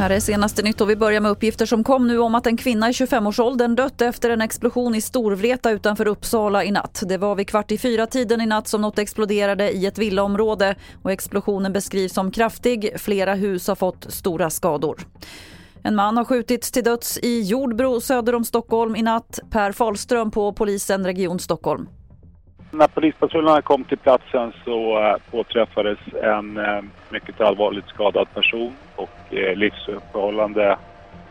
[0.00, 2.56] Här är senaste nytt och vi börjar med uppgifter som kom nu om att en
[2.56, 7.02] kvinna i 25-årsåldern dött efter en explosion i Storvreta utanför Uppsala i natt.
[7.06, 10.76] Det var vid kvart i fyra tiden i natt som något exploderade i ett villaområde
[11.02, 12.92] och explosionen beskrivs som kraftig.
[12.96, 15.06] Flera hus har fått stora skador.
[15.82, 19.40] En man har skjutits till döds i Jordbro söder om Stockholm i natt.
[19.50, 21.88] Per Falström på polisen Region Stockholm.
[22.72, 29.34] När polispatrullerna kom till platsen så eh, påträffades en eh, mycket allvarligt skadad person och
[29.34, 30.78] eh, livsuppehållande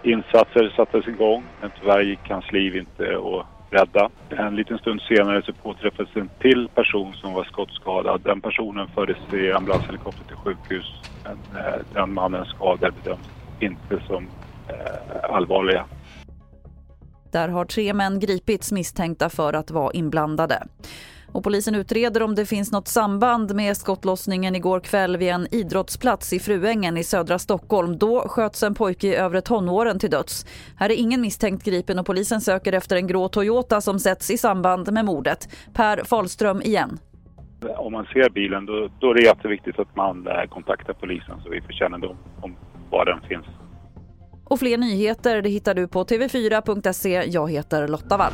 [0.03, 1.43] insatser sattes igång.
[1.61, 4.09] Men tyvärr gick hans liv inte att rädda.
[4.29, 8.21] En liten stund senare så påträffades en till person som var skottskadad.
[8.23, 10.85] Den personen fördes i ambulanshelikopter till sjukhus.
[11.23, 11.37] Men
[11.93, 14.27] den mannens skador bedöms inte som
[15.23, 15.85] allvarliga.
[17.31, 20.63] Där har tre män gripits misstänkta för att vara inblandade.
[21.31, 26.33] Och polisen utreder om det finns något samband med skottlossningen igår kväll vid en idrottsplats
[26.33, 27.97] i Fruängen i södra Stockholm.
[27.97, 30.45] Då sköts en pojke i övre tonåren till döds.
[30.77, 34.37] Här är ingen misstänkt gripen och polisen söker efter en grå Toyota som sätts i
[34.37, 35.49] samband med mordet.
[35.73, 36.99] Per Falström igen.
[37.77, 41.49] Om man ser bilen då, då är det jätteviktigt att man eh, kontaktar polisen så
[41.49, 42.55] vi får kännedom om
[42.89, 43.45] var den finns.
[44.43, 47.23] Och fler nyheter det hittar du på tv4.se.
[47.27, 48.33] Jag heter Lotta Wall.